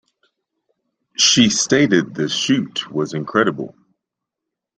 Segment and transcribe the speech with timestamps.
[1.15, 3.75] She stated The shoot was incredible.